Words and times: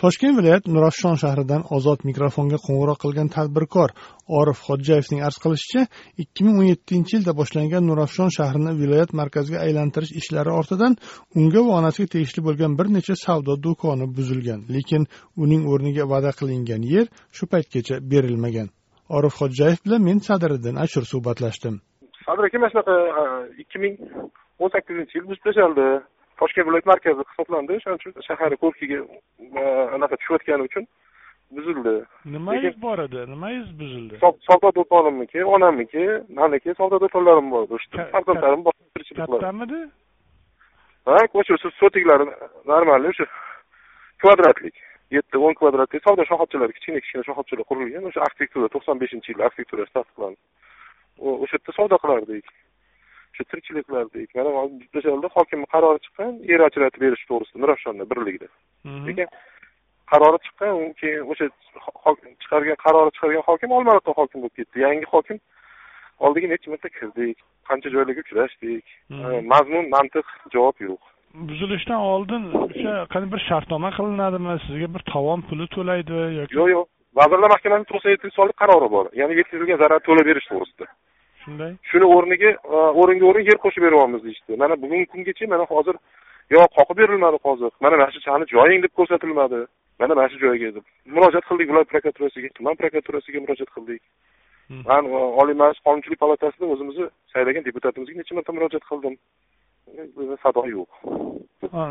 Toshkent 0.00 0.38
viloyat 0.38 0.64
nurafshon 0.74 1.16
shahridan 1.22 1.62
ozod 1.76 2.04
mikrofonga 2.08 2.58
qo'ng'iroq 2.66 2.98
qilgan 3.04 3.28
tadbirkor 3.36 3.90
orif 4.40 4.58
xodjayevning 4.68 5.20
arz 5.26 5.36
qilishicha 5.44 5.82
ikki 6.22 6.46
ming 6.46 6.56
o'n 6.60 6.68
yettinchi 6.72 7.12
yilda 7.16 7.32
boshlangan 7.40 7.84
nurafshon 7.90 8.30
shahrini 8.36 8.72
viloyat 8.80 9.10
markaziga 9.20 9.58
aylantirish 9.66 10.12
ishlari 10.20 10.54
ortidan 10.60 10.96
unga 11.40 11.60
va 11.66 11.72
onasiga 11.80 12.08
tegishli 12.14 12.44
bo'lgan 12.48 12.78
bir 12.78 12.86
necha 12.96 13.14
savdo 13.24 13.52
do'koni 13.66 14.06
buzilgan. 14.16 14.60
Lekin 14.74 15.02
uning 15.42 15.62
o'rniga 15.72 16.04
va'da 16.12 16.32
qilingan 16.40 16.82
yer 16.94 17.06
shu 17.36 17.44
paytgacha 17.52 17.96
berilmagan. 18.12 18.68
Orif 19.16 19.34
xodjayev 19.40 19.80
bilan 19.86 20.02
men 20.08 20.18
sadiriddin 20.28 20.76
ashur 20.84 21.04
suhbatlashdim. 21.12 21.74
Sadir 22.26 22.44
aka 22.48 22.58
mana 22.62 22.70
shunaqa 22.72 22.96
ikki 23.62 23.78
ming 23.84 23.94
o'n 24.62 24.70
sakkizinchi 24.74 25.14
yil 25.18 25.26
buzib 25.28 25.42
tashlandi 25.48 25.86
toshkent 26.40 26.66
viloyat 26.68 26.86
markazi 26.92 27.26
hisoblandi. 27.30 27.78
O'shaning 27.78 28.00
uchun 28.00 28.26
shahar 28.28 28.56
ko'rkiga 28.64 28.98
anaqa 29.96 30.16
tushayotgani 30.20 30.66
uchun 30.68 30.84
buzildi. 31.56 31.94
Nimangiz 32.34 32.76
bor 32.82 32.98
edi? 33.06 33.24
Nimangiz 33.32 33.70
buzildi? 33.80 34.20
Savdo 34.48 34.68
do'konimniki 34.78 35.44
onamniki 35.54 36.04
maniki 36.40 36.74
savdo 36.80 37.00
do'konlarim 37.04 37.50
bor. 37.54 37.66
Farzandlarim 38.12 38.62
bor 38.66 38.74
kattamidi? 39.16 39.80
Ha 41.08 41.18
o'sha 41.40 41.56
sotiklari 41.80 42.24
нормальный 42.72 43.10
o'sha 43.14 43.26
kvadratlik 44.22 44.76
yetti 45.16 45.36
o'n 45.46 45.54
kvadratlik 45.60 46.02
savdo 46.06 46.22
shoxobchalari 46.30 46.76
kichkina 46.76 47.02
kichkina 47.02 47.26
shoxobchalar 47.28 47.66
qurilgan. 47.70 48.08
O'sha 48.10 48.24
arxitektura 48.26 48.68
to'qson 48.74 48.96
beshinchi 49.02 49.32
yil 49.32 49.46
arxitekturasi 49.48 49.92
tasdiqlandi 49.98 50.40
o'sha 51.44 51.56
yerda 51.56 51.72
savdo 51.78 51.96
qilardik 52.02 52.46
shu 53.40 53.48
tirikchilik 53.50 53.86
qilardik 53.88 54.34
mana 54.38 54.50
o'sha 54.62 55.36
hokimni 55.38 55.66
qarori 55.74 56.04
chiqqan 56.06 56.32
yer 56.52 56.66
ajratib 56.68 57.00
berish 57.06 57.24
to'g'risida 57.30 57.62
nurafshonda 57.64 58.10
birligida 58.12 58.48
lekin 59.08 59.28
qarori 60.12 60.38
chiqqan 60.46 60.74
keyin 61.00 61.22
o'sha 61.32 61.46
chiqargan 62.42 62.78
qarori 62.84 63.10
chiqargan 63.16 63.44
hokim 63.48 63.70
olmaliqda 63.78 64.12
hokim 64.20 64.38
bo'lib 64.42 64.56
ketdi. 64.58 64.76
Yangi 64.86 65.06
hokim 65.14 65.38
oldiga 66.26 66.46
necha 66.52 66.72
marta 66.72 66.88
kirdik 66.98 67.36
qancha 67.68 67.88
joylarga 67.94 68.24
uchrashdik. 68.24 68.84
Mazmun 69.52 69.90
mantiq 69.96 70.26
javob 70.54 70.76
yo'q. 70.86 71.02
Buzilishdan 71.50 72.00
oldin 72.12 72.48
o'sha 72.64 72.94
qanday 73.12 73.30
bir 73.34 73.42
shartnoma 73.48 73.90
qilinadimi? 73.98 74.56
Sizga 74.66 74.88
bir 74.94 75.02
tovon 75.12 75.46
puli 75.48 75.66
to'laydi 75.76 76.16
yoki 76.40 76.58
yo'q 76.60 76.72
yo'q. 76.76 76.88
Vazirlar 77.20 77.54
mahkamasining 77.54 77.90
to'qson 77.92 78.10
yettinchi 78.14 78.38
sonli 78.38 78.54
qarori 78.62 78.88
bor. 78.96 79.06
Ya'ni 79.20 79.38
yetkazilgan 79.40 79.82
zarar 79.84 80.00
to'lab 80.08 80.26
berish 80.30 80.50
to'g'risida 80.50 80.90
shunday? 81.50 81.72
Shuni 81.90 82.06
o'rniga 82.14 82.50
o'ringa 83.00 83.26
o'rin 83.30 83.44
yer 83.50 83.58
qo'shib 83.64 83.82
beryapmiz 83.86 84.22
deyishdi. 84.24 84.56
Mana 84.62 84.74
bugungi 84.82 85.06
kungacha 85.12 85.46
mana 85.54 85.64
hozir 85.72 85.96
yo 86.54 86.60
qoqib 86.76 86.96
berilmadi 87.02 87.38
hozir. 87.46 87.70
Mana 87.80 87.96
mana 87.96 88.10
shu 88.14 88.20
sani 88.26 88.44
joying 88.54 88.82
deb 88.82 88.92
ko'rsatilmadi. 88.98 89.60
Mana 90.00 90.14
mana 90.14 90.28
shu 90.32 90.38
joyga 90.44 90.74
deb 90.76 90.84
murojaat 91.14 91.44
qildik 91.50 91.68
viloyat 91.70 91.88
prokuraturasiga 91.92 92.48
tuman 92.58 92.74
prokuraturasiga 92.80 93.38
murojaat 93.44 93.70
qildik. 93.76 94.02
Man 94.88 95.04
oliy 95.42 95.56
majlis 95.62 95.80
qonunchilik 95.86 96.20
palatasida 96.24 96.66
o'zimizni 96.74 97.06
saylagan 97.32 97.66
deputatimizga 97.68 98.20
necha 98.20 98.34
marta 98.38 98.52
murojaat 98.58 98.84
qildim 98.90 99.14
sado 100.42 100.62
yo'q. 100.66 100.88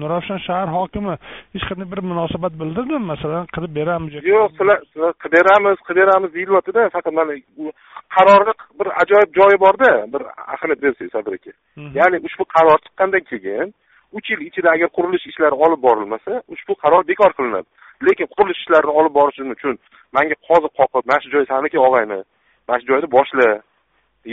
Nurafshon 0.00 0.38
shahar 0.46 0.68
hokimi 0.76 1.14
hech 1.54 1.64
qanday 1.68 1.86
bir 1.92 2.00
munosabat 2.10 2.52
bildirdimi? 2.60 3.04
Masalan 3.12 3.46
qilib 3.54 3.72
beramiz 3.78 4.12
yo'q 4.14 4.48
sizlar 4.58 4.78
sizlar 4.90 5.12
qilib 5.22 5.34
beramiz 5.38 5.78
qilib 5.86 6.00
beramiz 6.02 6.30
deyilyaptida. 6.36 6.88
Faqat 6.96 7.12
mana 7.18 7.32
qarorni 8.16 8.52
bir 8.78 8.88
ajoyib 9.02 9.30
joyi 9.38 9.56
borda 9.64 9.90
bir 10.12 10.22
ahamiyat 10.54 10.82
bersangiz 10.84 11.12
sadir 11.16 11.32
aka 11.38 11.52
ya'ni 11.98 12.16
ushbu 12.28 12.44
qaror 12.54 12.78
chiqqandan 12.84 13.24
keyin 13.30 13.74
uch 14.16 14.26
yil 14.32 14.40
ichida 14.48 14.68
agar 14.76 14.88
qurilish 14.96 15.26
ishlari 15.30 15.56
olib 15.64 15.80
borilmasa 15.86 16.32
ushbu 16.54 16.72
qaror 16.82 17.02
bekor 17.10 17.30
qilinadi. 17.38 17.68
Lekin 18.06 18.26
qurilish 18.34 18.60
ishlarini 18.62 18.92
olib 19.00 19.14
borishim 19.18 19.50
uchun 19.56 19.74
manga 20.16 20.36
qoziq 20.48 20.72
qoqib 20.80 21.04
mana 21.08 21.20
shu 21.22 21.28
joy 21.34 21.44
saniki 21.52 21.78
og'ayni 21.86 22.20
mana 22.68 22.78
shu 22.80 22.86
joyni 22.90 23.08
boshla 23.16 23.48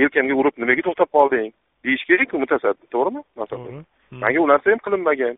yelkamga 0.00 0.34
urib 0.40 0.54
nimaga 0.62 0.82
to'xtab 0.86 1.10
qolding 1.16 1.48
deyish 1.84 2.04
kerakku 2.08 2.40
mutasaddi 2.42 2.84
to'g'rimi? 2.94 3.22
Manga 4.22 4.40
u 4.40 4.48
narsa 4.52 4.70
ham 4.72 4.80
qilinmagan. 4.86 5.36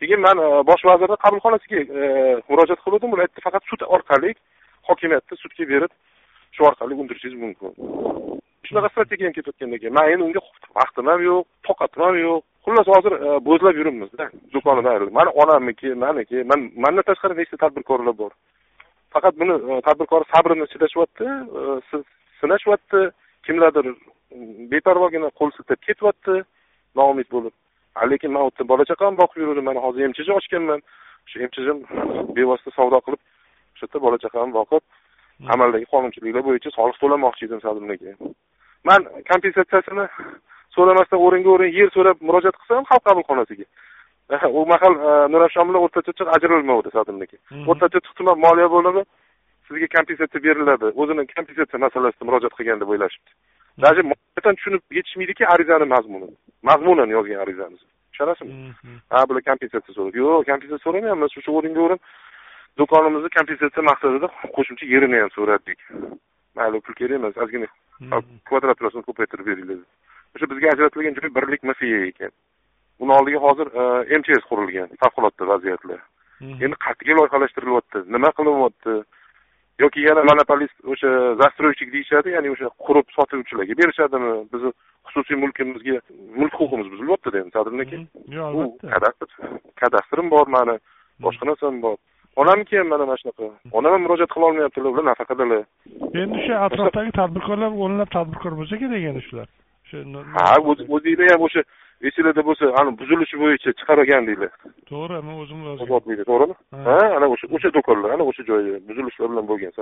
Keyin 0.00 0.20
man 0.26 0.38
bosh 0.68 0.84
vazirni 0.90 1.16
qabulxonasiga 1.24 1.78
murojaat 2.50 2.80
qilgandim 2.84 3.12
ular 3.14 3.26
aytdi 3.26 3.44
faqat 3.46 3.62
sud 3.70 3.80
orqali 3.96 4.34
hokimiyatda 4.88 5.34
sudga 5.42 5.64
berib 5.72 5.92
shu 6.54 6.64
orqali 6.70 6.94
undirishingiz 7.02 7.38
mumkin. 7.44 7.72
Shunaqa 8.66 8.88
strategiyam 8.92 9.32
ketayotgan 9.36 9.76
ekan 9.76 9.96
man 9.98 10.10
endi 10.12 10.24
unga 10.28 10.40
vaqtim 10.80 11.06
ham 11.12 11.20
yo'q 11.28 11.44
toqatim 11.68 12.02
ham 12.06 12.16
yo'q. 12.26 12.42
Xullas 12.66 12.88
hozir 12.94 13.12
bo'zlab 13.48 13.76
yuribmizda 13.80 14.24
do'konidan 14.54 14.92
ayrilib. 14.92 15.14
Mani 15.18 15.30
onamniki 15.42 15.88
maniki 16.04 16.38
man 16.50 16.60
mandan 16.84 17.04
tashqari 17.08 17.34
nechta 17.40 17.56
tadbirkorlar 17.62 18.14
bor? 18.22 18.32
Faqat 19.14 19.34
buni 19.40 19.54
tadbirkor 19.86 20.22
sabrini 20.32 20.66
chidashyapti 20.72 21.26
sinashyapti 22.40 23.00
kimlardir 23.46 23.86
beparvogina 24.72 25.28
qo'l 25.38 25.50
siltab 25.56 25.80
ketyapti 25.86 26.36
noumid 26.98 27.28
bo'lib. 27.34 27.54
Lekin 28.12 28.32
man 28.32 28.42
u 28.46 28.50
yerda 28.50 28.68
bola 28.72 28.84
chaqamni 28.90 29.20
boqib 29.22 29.38
yuruvdim 29.42 29.64
mana 29.68 29.80
hozir 29.86 30.08
mchj 30.12 30.30
ochganman. 30.38 30.80
Shu 31.30 31.42
mchjim 31.42 31.78
bevosita 32.36 32.70
savdo 32.78 32.98
qilib 33.06 33.22
o'sha 33.74 33.84
yerda 33.86 33.98
bola 34.06 34.16
chaqamni 34.24 34.54
boqib 34.60 34.82
amaldagi 35.54 35.86
qonunchiliklar 35.94 36.44
bo'yicha 36.48 36.70
soliq 36.78 36.96
to'lamoqchi 37.02 37.48
edim 37.48 37.60
sadimniki 37.66 38.10
man 38.88 39.00
kompensatsiyasini 39.30 40.06
so'ramasdan 40.76 41.24
o'ringa 41.26 41.50
o'rin 41.54 41.72
yer 41.78 41.88
so'rab 41.96 42.22
murojaat 42.28 42.56
qilsam 42.60 42.86
xalq 42.90 43.04
qabulxonasiga. 43.08 43.66
U 44.58 44.62
mahal 44.72 44.94
nurafshon 45.32 45.68
bilan 45.68 45.82
o'rta 45.86 46.00
chirchiq 46.06 46.28
ajralmovdi 46.36 46.90
sadimniki 46.98 47.36
o'rta 47.70 47.86
chirchiq 47.94 48.14
tuman 48.20 48.36
moliya 48.46 48.68
bo'limi 48.76 49.02
sizga 49.66 49.88
kompensatsiya 49.96 50.44
beriladi. 50.46 50.86
O'zini 51.00 51.22
kompensatsiya 51.34 51.84
masalasida 51.86 52.28
murojaat 52.28 52.54
qilgan 52.58 52.78
deb 52.82 52.90
o'ylashibdi 52.94 53.30
даже 53.78 54.02
mohiyatan 54.02 54.56
tushunib 54.56 54.82
yetishmaydiki 54.98 55.46
arizani 55.46 55.86
mazmunini 55.94 56.36
mazmunan 56.62 57.10
yozgan 57.16 57.40
arizamiz 57.44 57.80
tushunasizmi 58.12 58.72
ha 59.10 59.28
bular 59.28 59.42
kompensatsiya 59.48 59.94
so'radi 59.98 60.18
yo'q 60.22 60.46
kompensatsiya 60.50 60.84
so'ramayapmiz 60.86 61.36
shu 61.44 61.56
o'ringa 61.58 61.80
o'rin 61.86 62.00
do'konimizni 62.78 63.30
kompensatsiya 63.36 63.88
maqsadida 63.90 64.28
qo'shimcha 64.56 64.86
yerini 64.94 65.20
ham 65.22 65.30
so'radik 65.38 65.78
mayli 66.56 66.80
pul 66.86 66.98
kerak 67.00 67.18
emas 67.20 67.36
ozgina 67.44 67.68
kvadraturasini 68.48 69.06
ko'paytirib 69.08 69.46
beringlar 69.50 69.80
o'sha 70.34 70.50
bizga 70.52 70.72
ajratilgan 70.74 71.18
joy 71.18 71.30
birlik 71.38 71.62
mfiya 71.70 72.00
ekan 72.10 72.32
uni 73.02 73.12
oldiga 73.18 73.40
hozir 73.46 73.68
mchs 74.18 74.44
qurilgan 74.50 74.88
favqulodda 75.02 75.48
vaziyatlar. 75.52 76.00
Endi 76.64 76.76
qayerga 76.84 77.14
loyihalashtirilyapti 77.18 77.98
nima 78.14 78.30
qilinyapti 78.38 78.94
yoki 79.82 80.00
yana 80.08 80.24
monopolist 80.30 80.76
o'sha 80.92 81.10
застройщик 81.42 81.92
deyishadi 81.92 82.34
ya'ni 82.36 82.52
o'sha 82.54 82.68
qurib 82.86 83.06
sotuvchilarga 83.16 83.74
berishadimi 83.80 84.32
bizni 84.52 84.72
xususiy 85.08 85.36
mulkimizga 85.44 85.98
mulk 86.40 86.54
huquqimiz 86.60 86.88
buzilyaptida 86.92 87.42
endi 87.42 87.56
sadrniki 87.56 87.98
yo'q 88.38 88.58
u 88.58 88.62
albatta. 88.62 88.92
kadastr 88.94 89.28
kadastrim 89.82 90.30
bor 90.34 90.46
mani 90.56 90.76
boshqa 91.24 91.44
narsam 91.50 91.82
bor. 91.86 91.96
Onamniki 92.42 92.78
ham 92.78 92.88
mana 92.92 93.04
mana 93.08 93.20
shunaqa? 93.20 93.52
Onam 93.78 93.92
ham 93.92 94.02
murojaat 94.06 94.30
qila 94.34 94.48
olmayaptilar 94.50 94.90
ular 94.92 95.06
nafaqadalar 95.10 95.62
endi 96.22 96.40
o'sha 96.40 96.56
atrofdagi 96.66 97.12
tadbirkorlar 97.20 97.78
o'nlab 97.84 98.10
tadbirkor 98.16 98.52
bo'lsa 98.60 98.80
kerak 98.82 99.06
endi 99.10 99.22
shular 99.28 99.48
o'sha 99.86 99.98
ha 100.36 100.54
o'z- 100.70 100.86
o'zinglar 100.96 101.28
ham 101.34 101.42
o'sha 101.48 101.62
esinglarda 102.08 102.42
bo'lsa 102.48 102.64
ani 102.80 102.90
buzilishi 103.00 103.36
bo'yicha 103.42 103.70
chiqargandinglar 103.78 104.52
to'g'ri 104.90 105.18
men 105.26 105.36
o'zim 105.42 105.58
ozodlikda 105.72 106.24
to'g'rimi? 106.30 106.54
Ha. 106.86 106.98
ana 107.16 107.26
o'sha 107.34 107.46
o'sha 107.56 107.68
do'konlar 107.76 108.08
ana 108.16 108.24
o'sha 108.30 108.42
joyi 108.50 108.70
buzilishlar 108.88 109.26
bilan 109.32 109.44
bo'lgan 109.50 109.72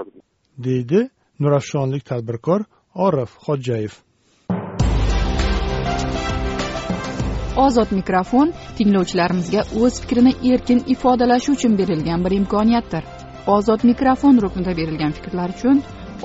deydi 0.67 1.00
nurafshonlik 1.43 2.05
tadbirkor 2.11 2.61
orif 3.06 3.31
xodjayev 3.46 3.94
ozod 7.67 7.90
mikrofon 7.99 8.49
tinglovchilarimizga 8.79 9.61
o'z 9.82 9.94
fikrini 10.02 10.32
erkin 10.52 10.81
ifodalashi 10.94 11.52
uchun 11.56 11.79
berilgan 11.81 12.25
bir 12.25 12.32
imkoniyatdir. 12.40 13.05
Ozod 13.56 13.81
mikrofon 13.90 14.43
ruknida 14.44 14.73
berilgan 14.81 15.12
fikrlar 15.19 15.49
uchun 15.56 15.82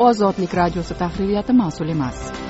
ozodlik 0.08 0.52
radiosi 0.62 0.94
tahririyati 1.02 1.54
mas'ul 1.54 1.90
emas 1.96 2.49